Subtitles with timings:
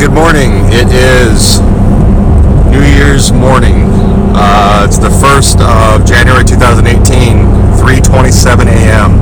[0.00, 0.64] good morning.
[0.72, 1.60] It is
[2.72, 3.84] New Year's morning.
[4.32, 7.44] Uh, it's the first of January 2018,
[7.76, 9.20] 3:27 a.m.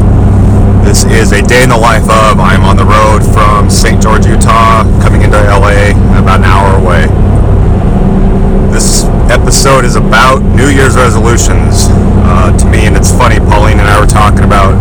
[0.87, 2.39] This is a day in the life of.
[2.39, 4.01] I'm on the road from St.
[4.01, 7.11] George, Utah, coming into LA, about an hour away.
[8.71, 9.03] This
[9.35, 11.91] episode is about New Year's resolutions
[12.23, 13.41] uh, to me, and it's funny.
[13.51, 14.79] Pauline and I were talking about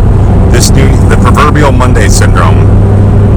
[0.52, 2.77] this new, the proverbial Monday syndrome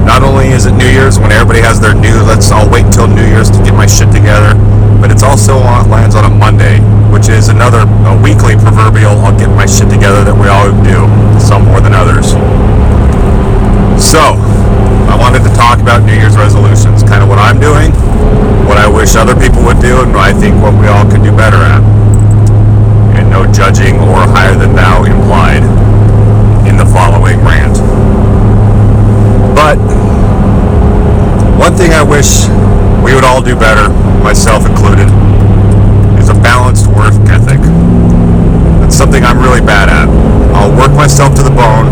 [0.04, 3.06] not only is it New Year's when everybody has their new, let's all wait until
[3.06, 4.54] New Year's to get my shit together,
[5.00, 6.80] but it's also on, lands on a Monday,
[7.10, 11.06] which is another a weekly proverbial I'll get my shit together that we all do,
[11.38, 12.34] some more than others.
[14.02, 14.34] So,
[15.06, 17.92] I wanted to talk about New Year's resolutions, kind of what I'm doing,
[18.66, 21.30] what I wish other people would do, and I think what we all could do
[21.30, 21.82] better at.
[23.14, 25.62] And no judging or higher than thou implied
[26.66, 27.91] in the following rant.
[29.62, 29.78] But
[31.54, 32.50] one thing I wish
[32.98, 35.06] we would all do better, myself included,
[36.18, 37.62] is a balanced work ethic.
[38.82, 40.10] That's something I'm really bad at.
[40.50, 41.86] I'll work myself to the bone,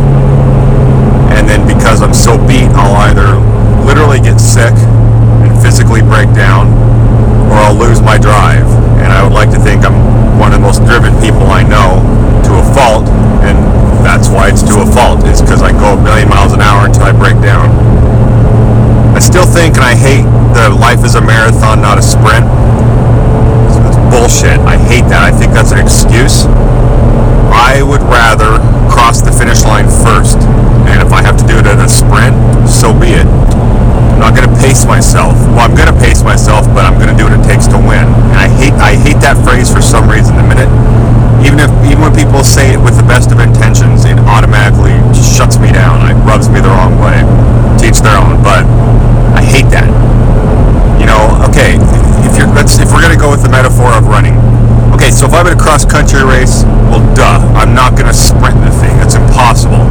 [1.31, 3.39] and then because I'm so beat, I'll either
[3.87, 6.67] literally get sick and physically break down,
[7.55, 8.67] or I'll lose my drive.
[8.99, 9.95] And I would like to think I'm
[10.43, 12.03] one of the most driven people I know
[12.51, 13.07] to a fault,
[13.47, 13.55] and
[14.01, 16.87] that's why it's to a fault, is because I go a million miles an hour
[16.87, 17.69] until I break down.
[19.15, 19.95] I still think and I
[20.69, 22.45] life is a marathon, not a sprint.
[23.65, 24.61] It's, it's bullshit.
[24.69, 25.25] I hate that.
[25.25, 26.45] I think that's an excuse.
[27.49, 28.61] I would rather
[28.93, 30.39] cross the finish line first,
[30.91, 32.37] and if I have to do it in a sprint,
[32.69, 33.27] so be it.
[33.27, 35.33] I'm not gonna pace myself.
[35.57, 38.05] Well, I'm gonna pace myself, but I'm gonna do what it takes to win.
[38.05, 40.37] And I hate I hate that phrase for some reason.
[40.37, 40.71] The minute,
[41.43, 45.59] even if even when people say it with the best of intentions, it automatically shuts
[45.59, 46.05] me down.
[46.07, 47.25] It rubs me the wrong way.
[47.81, 48.63] Teach their own, but
[49.35, 49.90] I hate that.
[51.51, 51.75] Okay,
[52.23, 54.39] if you're let's if we're gonna go with the metaphor of running.
[54.95, 58.55] Okay, so if I'm in a cross country race, well, duh, I'm not gonna sprint
[58.63, 58.95] the thing.
[59.03, 59.83] That's impossible.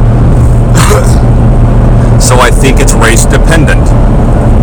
[2.16, 3.84] so I think it's race dependent.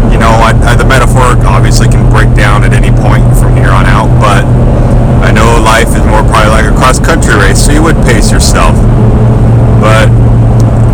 [0.09, 3.69] You know, I, I, the metaphor obviously can break down at any point from here
[3.69, 4.41] on out, but
[5.21, 8.33] I know life is more probably like a cross country race, so you would pace
[8.33, 8.73] yourself.
[9.77, 10.09] But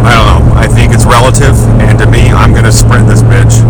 [0.03, 0.44] I don't know.
[0.59, 3.63] I think it's relative, and to me, I'm gonna sprint this bitch.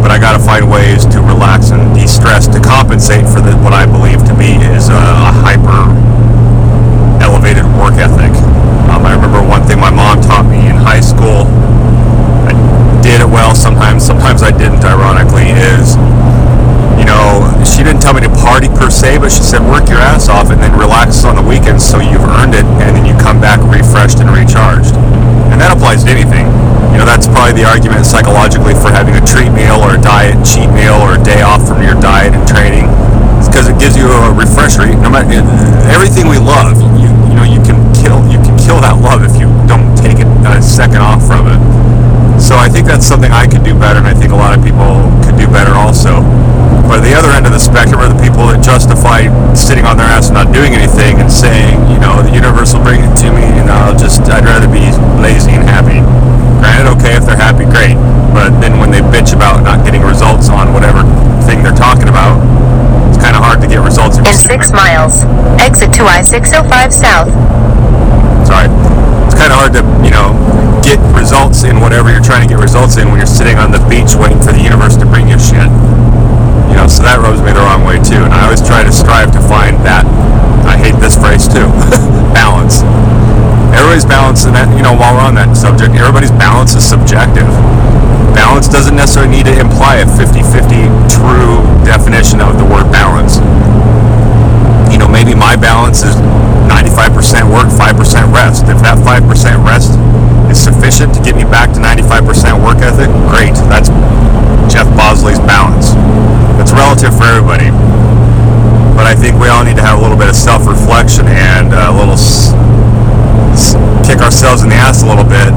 [0.00, 3.84] But I gotta find ways to relax and de-stress to compensate for the, what I
[3.84, 5.92] believe to be is a, a hyper
[7.20, 8.32] elevated work ethic.
[8.88, 11.46] Um, I remember one thing my mom taught me in high school.
[12.48, 12.52] I
[13.04, 14.82] did it well sometimes, sometimes I didn't.
[14.82, 15.94] Ironically, is
[16.98, 20.00] you know she didn't tell me to party per se, but she said work your
[20.00, 23.14] ass off and then relax on the weekends so you've earned it, and then you
[23.20, 24.96] come back refreshed and recharged.
[25.52, 26.19] And that applies to anything.
[27.40, 31.16] Probably the argument psychologically for having a treat meal or a diet cheat meal or
[31.16, 32.84] a day off from your diet and training.
[33.48, 34.84] Because it gives you a refresher.
[35.00, 35.40] No matter
[35.88, 39.40] everything we love, you you know you can kill you can kill that love if
[39.40, 41.56] you don't take it a second off from it.
[42.36, 44.60] So I think that's something I could do better, and I think a lot of
[44.60, 46.20] people could do better also.
[46.90, 50.10] But the other end of the spectrum are the people that justify sitting on their
[50.10, 53.30] ass and not doing anything and saying, you know, the universe will bring it to
[53.30, 54.90] me, and I'll just I'd rather be
[55.22, 56.02] lazy and happy.
[56.58, 57.94] Granted, okay, if they're happy, great.
[58.34, 61.06] But then when they bitch about not getting results on whatever
[61.46, 62.42] thing they're talking about,
[63.06, 64.18] it's kind of hard to get results.
[64.18, 65.22] In six miles,
[65.62, 67.30] exit to I-605 South.
[68.50, 68.66] Sorry.
[69.30, 70.34] It's kind of hard to, you know,
[70.82, 73.78] get results in whatever you're trying to get results in when you're sitting on the
[73.86, 75.70] beach waiting for the universe to bring you shit.
[76.80, 78.24] Know, so that rubs me the wrong way too.
[78.24, 80.08] And I always try to strive to find that.
[80.64, 81.68] I hate this phrase too.
[82.32, 82.80] balance.
[83.76, 87.44] Everybody's balance, and that, you know, while we're on that subject, everybody's balance is subjective.
[88.32, 93.44] Balance doesn't necessarily need to imply a 50-50 true definition of the word balance.
[94.88, 96.16] You know, maybe my balance is
[96.64, 97.92] 95% work, 5%
[98.32, 98.72] rest.
[98.72, 99.20] If that 5%
[99.68, 100.00] rest
[100.48, 103.52] is sufficient to get me back to 95% work ethic, great.
[103.68, 103.92] That's
[104.72, 105.92] Jeff Bosley's balance.
[106.60, 107.70] It's relative for everybody.
[108.96, 111.88] But I think we all need to have a little bit of self-reflection and a
[111.90, 112.52] little s-
[113.56, 113.74] s-
[114.06, 115.48] kick ourselves in the ass a little bit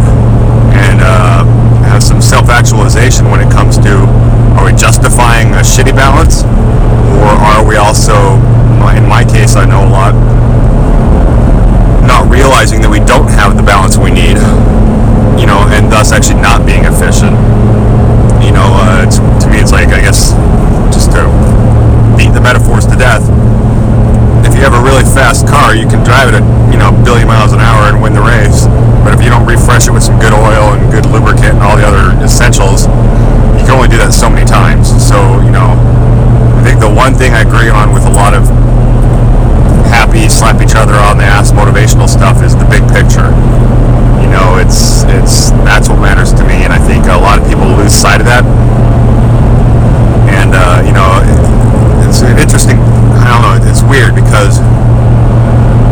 [0.73, 1.43] and uh,
[1.91, 4.07] have some self-actualization when it comes to
[4.55, 6.43] are we justifying a shitty balance
[7.19, 8.39] or are we also
[8.95, 10.13] in my case I know a lot
[12.07, 14.37] not realizing that we don't have the balance we need
[15.39, 17.35] you know and thus actually not being efficient
[18.43, 20.31] you know uh, to me it's like I guess
[21.13, 21.23] to
[22.17, 23.23] beat the metaphors to death
[24.43, 26.97] if you have a really fast car you can drive it at you know a
[27.05, 28.65] billion miles an hour and win the race
[29.05, 31.77] but if you don't refresh it with some good oil and good lubricant and all
[31.77, 32.89] the other essentials
[33.59, 35.77] you can only do that so many times so you know,
[36.57, 38.49] I think the one thing I agree on with a lot of
[39.93, 43.29] happy, slap each other on the ass motivational stuff is the big picture.
[44.23, 47.45] You know, it's it's that's what matters to me, and I think a lot of
[47.45, 48.41] people lose sight of that.
[50.53, 51.09] And uh, you know,
[52.05, 52.77] it's an interesting.
[53.17, 53.57] I don't know.
[53.65, 54.61] It's weird because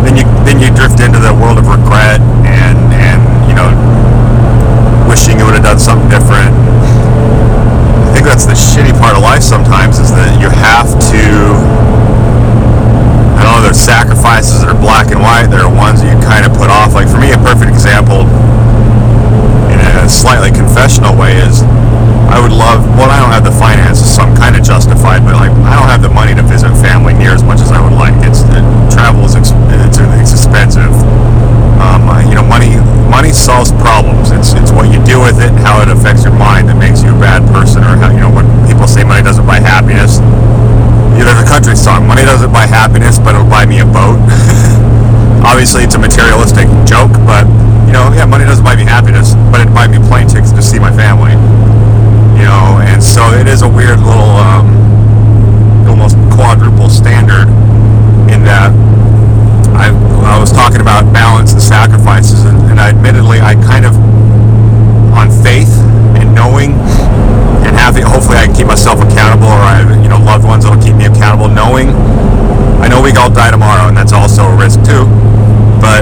[0.06, 3.74] then you then you drift into the world of regret and and you know
[5.10, 6.54] wishing you would have done something different.
[6.54, 11.25] I think that's the shitty part of life sometimes is that you have to.
[13.34, 13.66] I don't know.
[13.66, 15.50] There's sacrifices that are black and white.
[15.50, 16.94] There are ones that you kind of put off.
[16.94, 18.30] Like for me, a perfect example,
[19.74, 21.66] in a slightly confessional way, is
[22.31, 22.88] I would love.
[22.95, 25.28] Well, I don't have the finances, so I'm kind of justified.
[25.28, 27.83] But like, I don't have the money to visit family near as much as I
[27.83, 28.16] would like.
[28.24, 29.51] It's it, travel is ex-
[29.83, 30.95] it's, it's expensive.
[31.81, 32.80] Um, uh, you know, money
[33.12, 34.31] money solves problems.
[34.31, 37.04] It's it's what you do with it, and how it affects your mind that makes
[37.04, 40.24] you a bad person, or how you know when people say money doesn't buy happiness.
[41.19, 42.07] Yeah, there's a country song.
[42.07, 44.18] Money doesn't buy happiness, but it'll buy me a boat.
[45.44, 47.44] Obviously, it's a materialistic joke, but
[47.89, 50.62] you know, yeah, money doesn't buy me happiness, but it buy me plane tickets to
[50.62, 51.36] see my family.
[52.38, 54.69] You know, and so it is a weird little, um,
[55.86, 57.50] almost quadruple standard
[58.34, 58.72] in that
[59.75, 59.94] I,
[60.25, 63.94] I was talking about balance and sacrifices, and, and I admittedly, I kind of,
[65.13, 65.69] on faith
[66.18, 66.74] and knowing
[67.62, 70.63] and having, hopefully, I can keep myself accountable, or I have, you know, loved ones
[70.63, 71.94] that'll keep me accountable, knowing
[73.22, 75.06] I know we all die tomorrow, and that's also a risk too.
[75.78, 76.02] But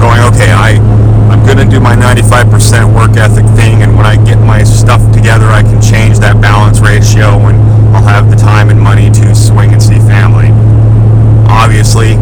[0.00, 0.80] going, okay, I,
[1.28, 5.04] I'm going to do my 95% work ethic thing, and when I get my stuff
[5.12, 7.60] together, I can change that balance ratio, and
[7.92, 10.48] I'll have the time and money to swing and see family.
[11.44, 12.16] Obviously,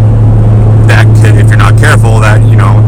[0.90, 2.82] that could, if you're not careful, that you know,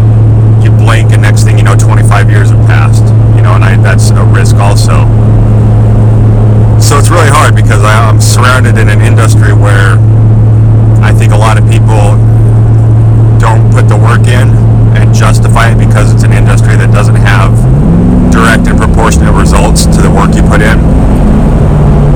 [0.66, 3.06] you blink, and next thing you know, 25 years have passed.
[3.38, 5.06] You know, and I, that's a risk also.
[6.82, 9.94] So it's really hard because I, I'm surrounded in an industry where
[11.06, 12.18] I think a lot of people
[13.38, 14.50] don't put the work in
[14.98, 17.54] and justify it because it's an industry that doesn't have
[18.34, 20.82] direct and proportionate results to the work you put in.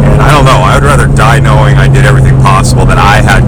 [0.02, 3.22] And I don't know, I would rather die knowing I did everything possible that I
[3.22, 3.46] had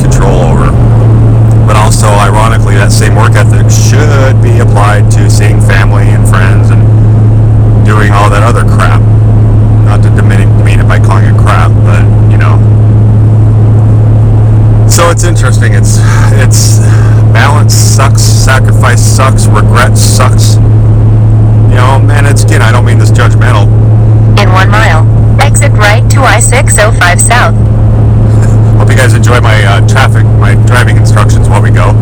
[29.32, 31.96] enjoy my uh, traffic, my driving instructions while we go.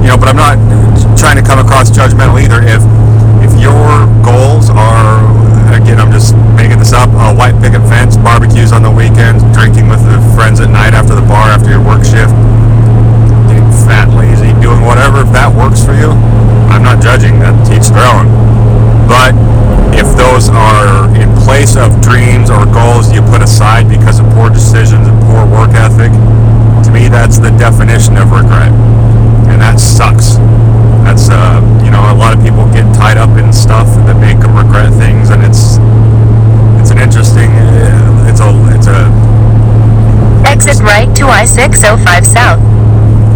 [0.00, 0.56] You know, but I'm not
[1.18, 2.64] trying to come across judgmental either.
[2.64, 2.80] If
[3.44, 5.20] if your goals are,
[5.76, 9.88] again, I'm just making this up, a white picket fence, barbecues on the weekends, drinking
[9.88, 12.32] with the friends at night after the bar after your work shift,
[13.48, 15.20] getting fat, lazy, doing whatever.
[15.20, 16.08] If that works for you,
[16.72, 17.40] I'm not judging.
[17.40, 18.32] That each their own.
[19.04, 19.36] But
[19.94, 24.48] if those are in place of dreams or goals you put aside because of poor
[24.50, 26.12] decisions and poor work ethic,
[26.84, 28.72] to me that's the definition of regret,
[29.50, 30.36] and that sucks.
[31.04, 34.38] That's uh, you know, a lot of people get tied up in stuff that make
[34.40, 35.78] them regret things, and it's
[36.80, 39.08] it's an interesting, uh, it's a it's a
[40.46, 42.58] Exit right to I-605 South.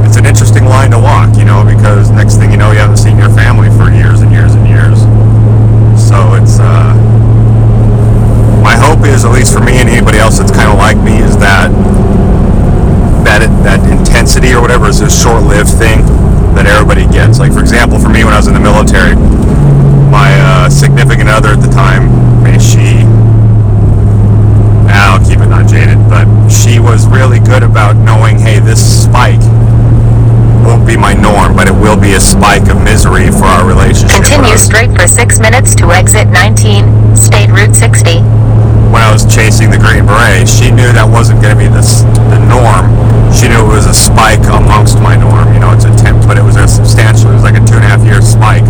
[0.04, 2.96] it's an interesting line to walk, you know, because next thing you know, you haven't
[2.96, 4.63] seen your family for years and years and years.
[6.14, 6.94] So it's uh,
[8.62, 11.18] my hope is, at least for me and anybody else that's kind of like me,
[11.18, 11.74] is that
[13.26, 16.06] that it, that intensity or whatever is a short-lived thing
[16.54, 17.40] that everybody gets.
[17.40, 19.18] Like for example, for me when I was in the military,
[20.06, 22.06] my uh, significant other at the time,
[22.46, 23.02] may she
[24.86, 29.42] I'll keep it not jaded, but she was really good about knowing, hey, this spike
[30.64, 34.24] won't be my norm, but it will be a spike of misery for our relationship.
[34.24, 38.20] Continue straight for 6 minutes to exit 19, State Route 60.
[38.90, 41.82] when I was chasing the Green Beret, she knew that wasn't going to be the,
[42.32, 42.88] the norm.
[43.34, 45.50] She knew it was a spike amongst my norm.
[45.52, 47.34] You know, it's a temp, but it was a substantial.
[47.34, 48.62] It was like a two and a half year spike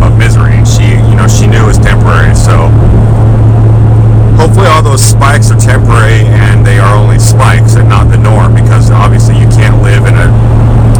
[0.00, 0.56] of misery.
[0.56, 2.32] And she, you know, she knew it was temporary.
[2.34, 2.72] So
[4.40, 8.56] hopefully, all those spikes are temporary and they are only spikes and not the norm.
[8.56, 10.28] Because obviously, you can't live in a,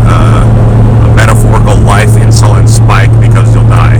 [0.04, 3.96] uh, a metaphorical life insulin spike because you'll die.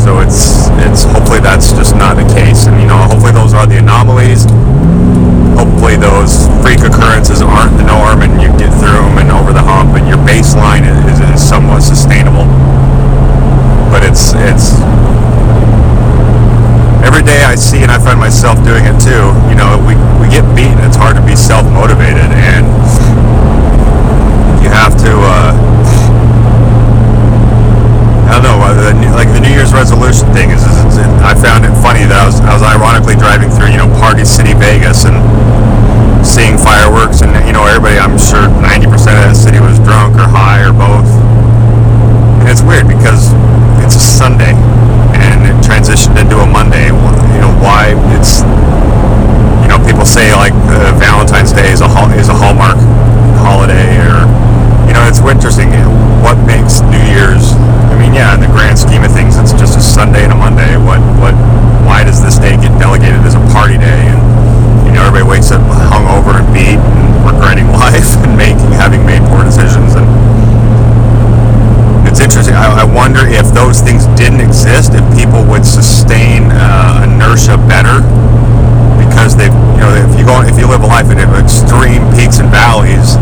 [0.00, 3.66] So it's it's hopefully that's just not the case, and you know hopefully those are
[3.68, 4.48] the anomalies.
[5.54, 9.62] Hopefully those freak occurrences aren't the norm, and you get through them and over the
[9.62, 12.48] hump, and your baseline is, is somewhat sustainable.
[13.94, 14.74] But it's it's
[17.06, 19.30] every day I see, and I find myself doing it too.
[19.46, 22.66] You know, we we get beaten, it's hard to be self motivated, and
[24.64, 25.12] you have to.
[25.14, 25.52] Uh,
[28.32, 28.64] I don't know.
[28.64, 31.74] uh, The, new- like the New Year's resolution thing is, is, is I found it
[31.84, 35.20] funny that I was, I was ironically driving through, you know, Party City, Vegas, and
[36.24, 38.00] seeing fireworks, and you know, everybody.
[38.00, 38.88] I'm sure 90%
[39.20, 41.04] of the city was drunk or high or both.
[42.40, 43.36] And it's weird because
[43.84, 44.56] it's a Sunday,
[45.12, 46.88] and it transitioned into a Monday.
[46.88, 47.92] You know why?
[48.16, 48.40] It's
[49.60, 52.80] you know people say like uh, Valentine's Day is a is a hallmark
[53.44, 54.24] holiday, or
[54.88, 55.68] you know it's interesting.
[56.24, 57.52] What makes New Year's?
[57.92, 60.38] I mean, yeah, in the grand scheme of things, it's just a Sunday and a
[60.40, 60.80] Monday.
[60.80, 61.36] What what?
[61.84, 64.08] Why does this day get delegated as a party day?
[64.08, 64.31] And
[65.02, 69.42] know everybody wakes up hungover and beat and regretting life and making having made poor
[69.42, 70.06] decisions and
[72.12, 72.52] it's interesting.
[72.52, 78.04] I, I wonder if those things didn't exist, if people would sustain uh, inertia better
[79.00, 82.36] because they, you know, if you go, if you live a life in extreme peaks
[82.36, 83.16] and valleys,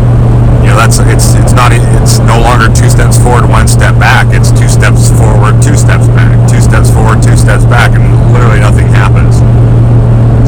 [0.66, 4.26] you know, that's it's it's not it's no longer two steps forward, one step back.
[4.34, 8.02] It's two steps forward, two steps back, two steps forward, two steps back, and
[8.34, 9.38] literally nothing happens.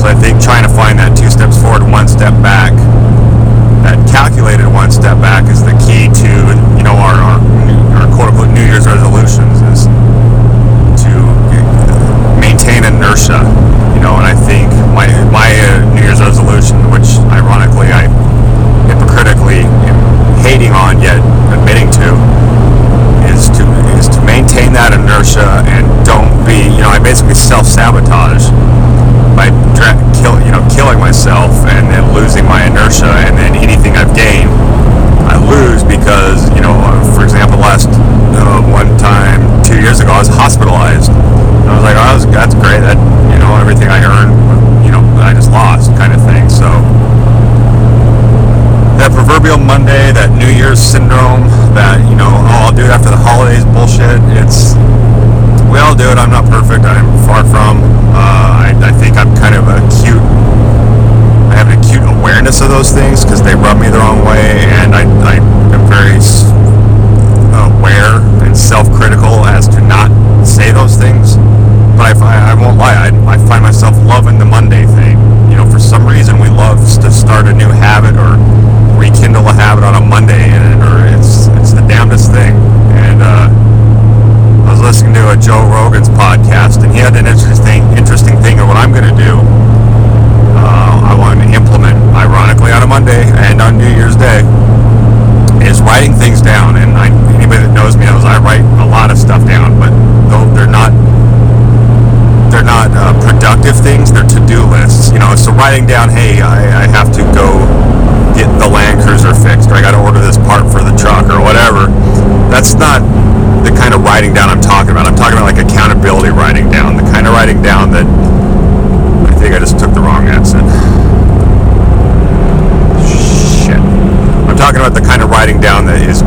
[0.03, 2.75] So I think trying to find that two steps forward, one step back,
[3.87, 6.31] that calculated one step back is the key to
[6.75, 7.39] you know our our,
[8.03, 9.87] our quote unquote New Year's resolutions is
[11.07, 11.13] to
[12.43, 13.47] maintain inertia.
[13.95, 18.11] You know, and I think my my uh, New Year's resolution, which ironically I
[18.91, 19.99] hypocritically am
[20.43, 21.23] hating on yet
[21.55, 22.19] admitting to,
[23.31, 23.63] is to
[23.95, 28.51] is to maintain that inertia and don't be you know I basically self sabotage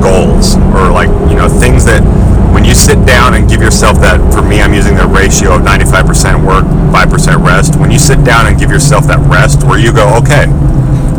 [0.06, 2.06] goals or like, you know, things that
[2.54, 5.66] when you sit down and give yourself that, for me, I'm using the ratio of
[5.66, 7.76] 95% work, 5% rest.
[7.76, 10.46] When you sit down and give yourself that rest where you go, okay,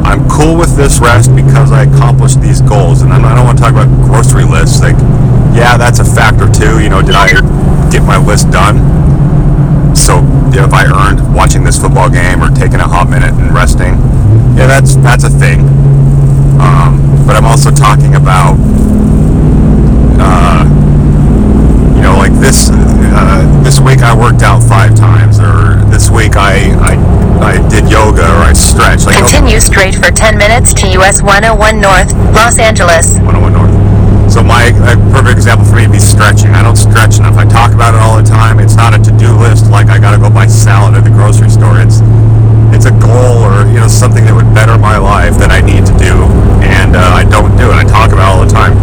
[0.06, 3.02] I'm cool with this rest because I accomplished these goals.
[3.02, 4.80] And I'm- don't want to talk about grocery lists.
[4.80, 4.96] Like,
[5.52, 6.80] yeah, that's a factor too.
[6.80, 7.28] You know, did I
[7.90, 8.80] get my list done?
[9.94, 13.94] So if I earned watching this football game or taking a hot minute and resting,
[14.56, 15.60] yeah, that's that's a thing.
[16.60, 18.54] Um, but I'm also talking about,
[20.22, 20.62] uh,
[21.96, 26.36] you know, like this uh, this week I worked out five times, or this week
[26.36, 26.94] I I,
[27.42, 29.06] I did yoga or I stretched.
[29.06, 33.18] Like Continue straight for 10 minutes to US 101 North, Los Angeles.
[33.18, 34.30] 101 North.
[34.30, 36.50] So my a perfect example for me would be stretching.
[36.50, 37.36] I don't stretch enough.
[37.36, 38.60] I talk about it all the time.
[38.60, 41.80] It's not a to-do list like I gotta go buy salad at the grocery store.
[41.80, 42.00] It's
[42.86, 45.94] a goal or you know something that would better my life that I need to
[45.98, 46.14] do,
[46.62, 47.74] and uh, I don't do it.
[47.74, 48.78] I talk about it all the time,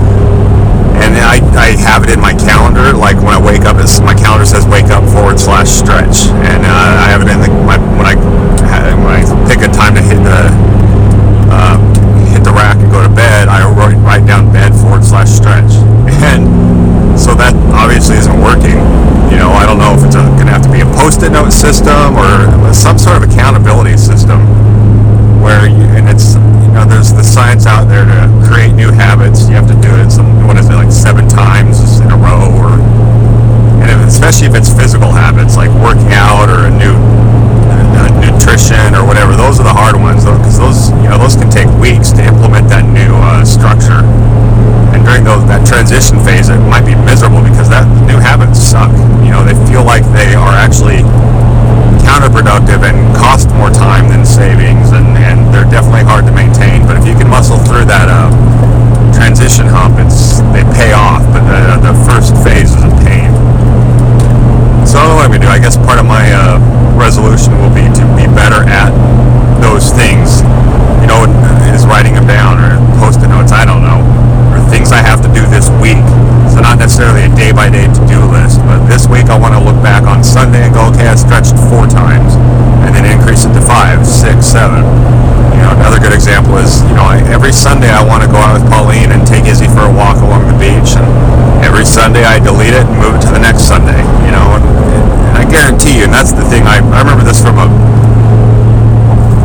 [0.99, 2.91] and I, I have it in my calendar.
[2.91, 6.67] Like when I wake up, it's, my calendar says wake up forward slash stretch, and
[6.67, 8.15] uh, I have it in the my, when I
[8.99, 10.51] when I pick a time to hit the
[11.47, 11.79] uh,
[12.27, 15.71] hit the rack and go to bed, I write, write down bed forward slash stretch.
[16.23, 18.79] And so that obviously isn't working.
[19.27, 20.23] You know, I don't know if it's a
[21.03, 24.39] post-it note system or some sort of accountability system
[25.43, 29.51] where you, and it's you know there's the science out there to create new habits.
[29.51, 32.47] You have to do it some what is it like seven times in a row,
[32.55, 32.79] or
[33.83, 38.95] and if, especially if it's physical habits like working out or a new uh, nutrition
[38.95, 39.35] or whatever.
[39.35, 42.23] Those are the hard ones though, because those you know those can take weeks to
[42.23, 44.07] implement that new uh, structure
[45.03, 48.91] during those, that transition phase, it might be miserable because that new habits suck.
[49.23, 51.03] You know, they feel like they are actually
[52.07, 56.85] counterproductive and cost more time than savings, and, and they're definitely hard to maintain.
[56.87, 58.29] But if you can muscle through that uh,
[59.11, 61.23] transition hump, it's they pay off.
[61.33, 63.32] But the, the first phase is a pain.
[87.43, 90.15] Every Sunday I want to go out with Pauline and take Izzy for a walk
[90.23, 91.03] along the beach, and
[91.59, 93.99] every Sunday I delete it and move it to the next Sunday.
[94.23, 96.63] You know, and, and I guarantee you, and that's the thing.
[96.63, 97.67] I, I remember this from a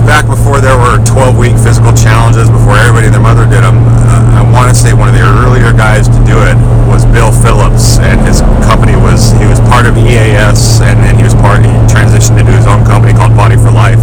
[0.07, 3.83] back before there were 12 week physical challenges, before everybody and their mother did them,
[3.83, 6.55] uh, I want to say one of the earlier guys to do it
[6.87, 9.35] was Bill Phillips, and his company was,
[9.67, 13.11] part of EAS, and then he was part, he transitioned to do his own company
[13.11, 13.99] called Body for Life.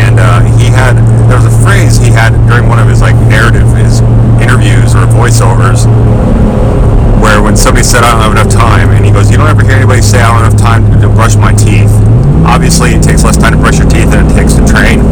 [0.00, 0.96] And uh, he had,
[1.28, 4.00] there was a phrase he had during one of his like narrative, his
[4.40, 5.84] interviews or voiceovers,
[7.20, 9.62] where when somebody said, I don't have enough time, and he goes, You don't ever
[9.62, 11.92] hear anybody say, I don't have time to, to brush my teeth.
[12.48, 15.04] Obviously, it takes less time to brush your teeth than it takes to train.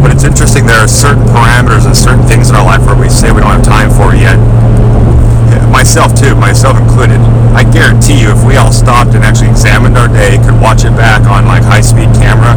[0.00, 2.96] But it's interesting, there are certain parameters and certain things in our life where
[3.34, 4.38] we don't have time for it yet.
[5.68, 7.18] Myself, too, myself included.
[7.50, 10.94] I guarantee you, if we all stopped and actually examined our day, could watch it
[10.94, 12.54] back on like high speed camera,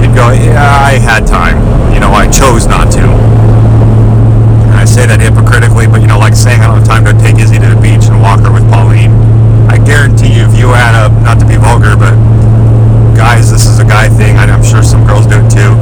[0.00, 1.60] you'd go, Yeah, I had time.
[1.92, 3.04] You know, I chose not to.
[3.04, 7.12] And I say that hypocritically, but you know, like saying I don't have time to
[7.20, 9.12] take Izzy to the beach and walk her with Pauline.
[9.68, 12.16] I guarantee you, if you add up, not to be vulgar, but
[13.12, 14.40] guys, this is a guy thing.
[14.40, 15.76] I'm sure some girls do it too.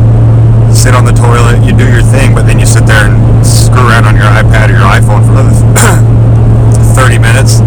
[0.77, 3.81] Sit on the toilet, you do your thing, but then you sit there and screw
[3.89, 5.57] around on your iPad or your iPhone for another
[6.93, 7.65] 30 minutes.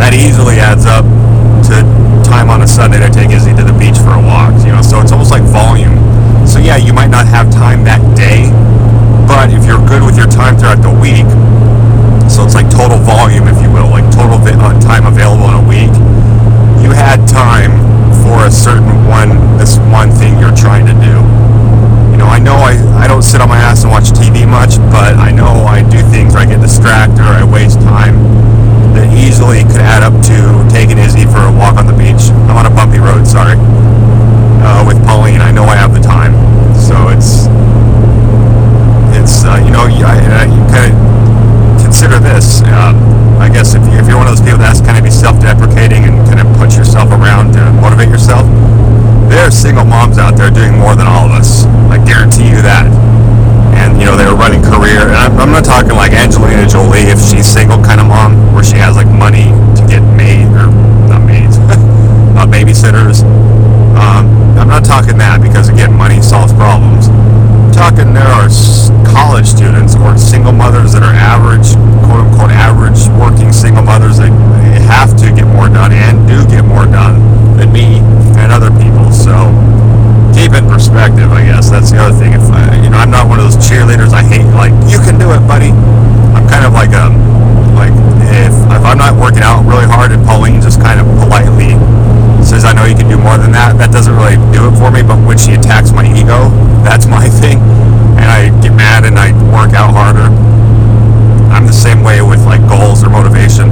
[0.00, 1.04] That easily adds up
[1.68, 1.84] to
[2.24, 4.56] time on a Sunday to take Izzy to the beach for a walk.
[4.64, 6.00] You know, so it's almost like volume.
[6.48, 8.48] So yeah, you might not have time that day,
[9.28, 11.28] but if you're good with your time throughout the week,
[12.32, 15.66] so it's like total volume, if you will, like total uh, time available in a
[15.68, 15.92] week,
[16.80, 17.76] you had time
[18.24, 21.37] for a certain one, this one thing you're trying to do.
[22.28, 25.32] I know I, I don't sit on my ass and watch TV much, but I
[25.32, 28.20] know I do things where I get distracted or I waste time
[28.94, 30.36] that easily could add up to
[30.72, 32.30] taking Izzy for a walk on the beach.
[32.50, 33.56] I'm on a bumpy road, sorry.
[34.60, 36.34] Uh, with Pauline, I know I have the time,
[36.74, 37.46] so it's
[39.14, 40.94] it's uh, you know you, I, you kind of
[41.82, 42.62] consider this.
[42.68, 42.98] Um,
[43.38, 45.04] I guess if, you, if you're one of those people that has to kind of
[45.06, 48.44] be self-deprecating and kind of put yourself around to motivate yourself,
[49.28, 51.64] there are single moms out there doing more than all of us.
[51.92, 52.88] I guarantee you that.
[53.76, 55.04] And you know they're running career.
[55.04, 58.64] And I'm, I'm not talking like Angelina Jolie if she's single kind of mom, where
[58.64, 60.72] she has like money to get maid or
[61.06, 61.58] not maids,
[62.36, 63.22] uh, babysitters.
[63.94, 67.08] Um, I'm not talking that because again, money solves problems.
[67.08, 68.48] I'm talking there are
[69.04, 71.76] college students or single mothers that are average,
[72.08, 74.32] quote unquote average working single mothers that
[74.88, 77.20] have to get more done and do get more done
[77.58, 78.00] than me
[78.40, 79.10] and other people.
[79.10, 79.34] So
[80.32, 81.68] keep it in perspective, I guess.
[81.68, 82.32] That's the other thing.
[82.32, 84.14] If I, you know, I'm not one of those cheerleaders.
[84.14, 85.74] I hate like you can do it, buddy.
[86.32, 87.10] I'm kind of like a
[87.74, 87.94] like
[88.32, 91.76] if if I'm not working out really hard and Pauline just kind of politely
[92.46, 94.88] says I know you can do more than that, that doesn't really do it for
[94.88, 95.02] me.
[95.02, 96.48] But when she attacks my ego,
[96.80, 97.60] that's my thing,
[98.16, 100.32] and I get mad and I work out harder.
[101.52, 103.68] I'm the same way with like goals or motivation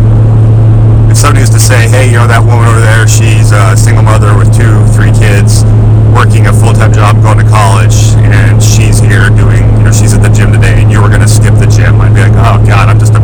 [1.17, 4.05] if somebody was to say, hey, you know, that woman over there, she's a single
[4.05, 5.65] mother with two, three kids,
[6.13, 10.21] working a full-time job, going to college, and she's here doing, you know, she's at
[10.21, 12.61] the gym today, and you were going to skip the gym, I'd be like, oh,
[12.69, 13.23] God, I'm just a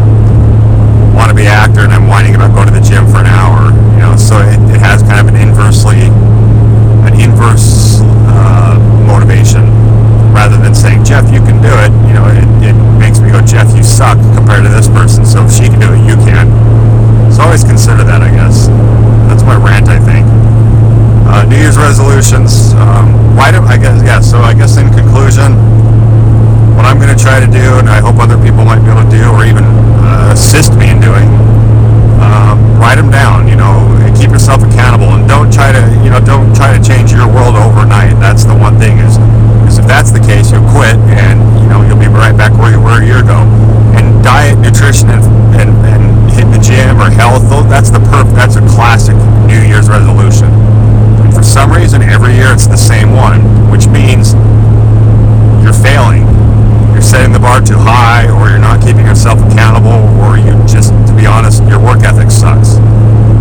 [1.12, 4.16] wannabe actor, and I'm whining about going to the gym for an hour, you know,
[4.16, 6.09] so it, it has kind of an inversely,
[7.05, 8.01] an inverse
[8.33, 9.69] uh, motivation,
[10.33, 13.44] rather than saying, Jeff, you can do it, you know, it, it makes me go,
[13.44, 16.49] Jeff, you suck compared to this person, so if she can do it, you can.
[17.33, 18.69] So always consider that, I guess.
[19.33, 20.29] That's my rant, I think.
[21.25, 22.73] Uh, New Year's resolutions.
[22.81, 24.01] Um, why do I guess?
[24.01, 24.25] Yeah.
[24.25, 25.53] So I guess in conclusion,
[26.73, 29.05] what I'm going to try to do, and I hope other people might be able
[29.05, 29.61] to do, or even
[30.01, 31.29] uh, assist me in doing,
[32.25, 33.45] um, write them down.
[33.45, 36.81] You know, and keep yourself accountable, and don't try to, you know, don't try to
[36.81, 38.17] change your world overnight.
[38.17, 39.21] That's the one thing is,
[39.69, 42.73] is if that's the case, you'll quit, and you know, you'll be right back where
[42.73, 43.37] you were a year ago.
[44.01, 45.21] And diet, nutrition, and
[45.61, 49.93] and, and hit the gym or health, that's the perf- that's a classic New Year's
[49.93, 50.49] resolution.
[51.53, 54.33] Some reason, every year it's the same one, which means
[55.61, 56.25] you're failing.
[56.97, 60.97] You're setting the bar too high, or you're not keeping yourself accountable, or you just,
[61.05, 62.81] to be honest, your work ethic sucks.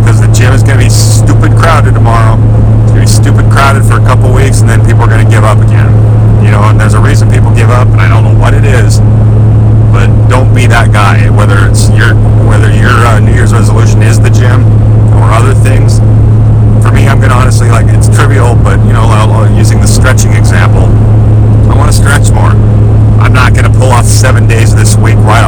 [0.04, 2.36] Because the gym is going to be stupid crowded tomorrow.
[2.84, 5.24] It's going to be stupid crowded for a couple weeks, and then people are going
[5.24, 5.88] to give up again.
[6.44, 8.68] You know, and there's a reason people give up, and I don't know what it
[8.68, 9.00] is
[9.92, 11.28] but don't be that guy.
[11.32, 12.16] Whether it's your
[12.48, 14.64] whether your uh, New Year's resolution is the gym
[15.20, 16.00] or other things,
[16.82, 19.80] for me, I'm going to honestly, like, it's trivial, but, you know, I'll, I'll, using
[19.80, 20.90] the stretching example,
[21.70, 22.52] I want to stretch more.
[23.22, 25.41] I'm not going to pull off seven days this week right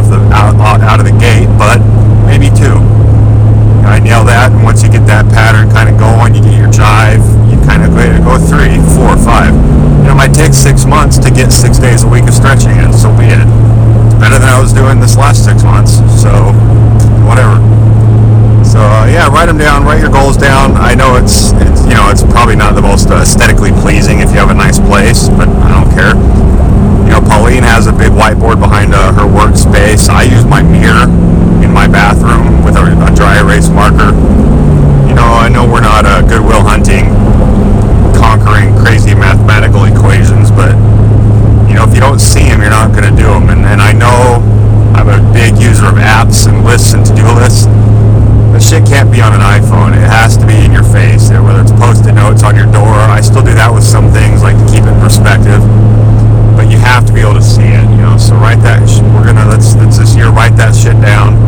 [57.23, 58.19] able to see it, you know.
[58.19, 58.83] So write that.
[59.15, 61.39] We're gonna let's let's this year write that shit down.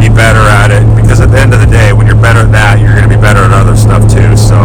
[0.00, 2.52] Be better at it because at the end of the day, when you're better at
[2.56, 4.32] that, you're gonna be better at other stuff too.
[4.40, 4.56] So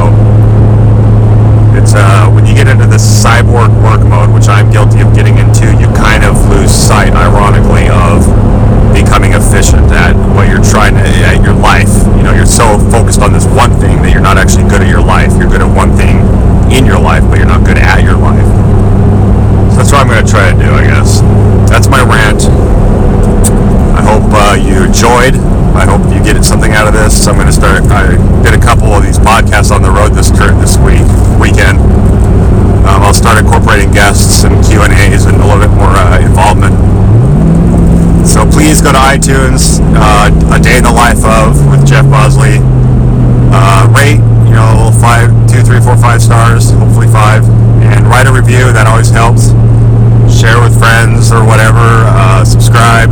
[1.76, 5.36] it's uh, when you get into this cyborg work mode, which I'm guilty of getting
[5.36, 8.24] into, you kind of lose sight, ironically, of
[8.96, 11.92] becoming efficient at what you're trying to at your life.
[12.16, 14.88] You know, you're so focused on this one thing that you're not actually good at
[14.88, 15.36] your life.
[15.36, 16.24] You're good at one thing
[16.72, 18.63] in your life, but you're not good at your life.
[19.76, 21.22] That's what I'm going to try to do, I guess.
[21.70, 22.46] That's my rant.
[23.94, 25.36] I hope uh, you enjoyed.
[25.74, 27.26] I hope you get something out of this.
[27.26, 27.82] I'm going to start.
[27.90, 31.02] I did a couple of these podcasts on the road this this week
[31.42, 31.82] weekend.
[32.86, 36.22] Um, I'll start incorporating guests and Q and A's and a little bit more uh,
[36.22, 36.78] involvement.
[38.28, 39.82] So please go to iTunes.
[39.98, 42.62] Uh, a day in the life of with Jeff Bosley.
[43.50, 46.72] Uh, rate, you know, five, two, three, four, five stars.
[46.72, 47.44] Hopefully five,
[47.82, 48.70] and write a review.
[48.74, 49.52] That always helps.
[50.44, 51.80] Share with friends or whatever.
[51.80, 53.08] Uh, subscribe.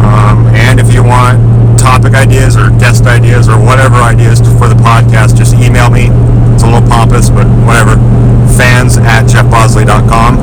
[0.00, 1.36] Um, and if you want
[1.76, 6.08] topic ideas or guest ideas or whatever ideas for the podcast, just email me.
[6.56, 8.00] It's a little pompous, but whatever.
[8.56, 10.40] Fans at jeffbosley.com.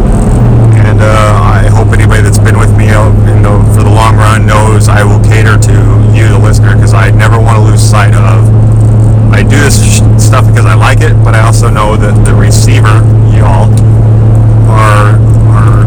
[0.86, 2.94] And uh, I hope anybody that's been with me
[3.44, 5.76] the, for the long run knows I will cater to
[6.16, 8.46] you, the listener, because I never want to lose sight of.
[9.34, 13.02] I do this stuff because I like it, but I also know that the receiver,
[13.34, 13.74] y'all,
[14.70, 15.18] are
[15.54, 15.86] are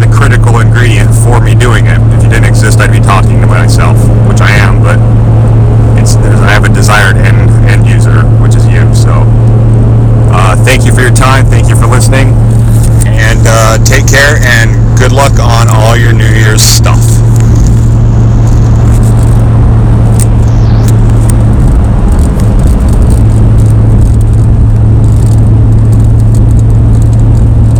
[0.00, 1.98] the critical ingredient for me doing it.
[2.18, 3.96] If you didn't exist, I'd be talking to myself,
[4.28, 4.98] which I am, but
[5.98, 8.82] it's I have a desired end end user, which is you.
[8.94, 9.24] So
[10.34, 11.46] uh, thank you for your time.
[11.46, 12.34] Thank you for listening,
[13.06, 17.21] and uh, take care and good luck on all your New Year's stuff.